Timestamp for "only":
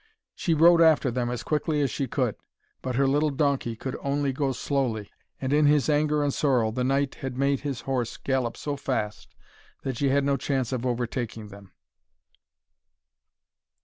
4.01-4.33